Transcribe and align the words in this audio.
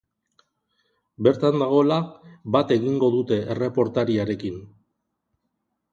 Bertan 1.27 1.57
dagoela 1.63 1.99
bat 2.57 2.73
egingo 2.77 3.11
dute 3.19 3.41
erreportariarekin. 3.57 4.61